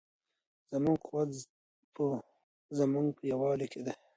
زموږ 0.71 0.99
قوت 1.07 1.29
په 1.95 2.05
زموږ 2.77 3.07
په 3.17 3.23
یووالي 3.31 3.67
کې 3.71 3.79
دی. 3.85 3.93